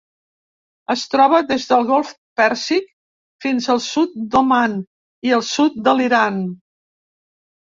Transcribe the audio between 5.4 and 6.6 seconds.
el sud de l'Iran.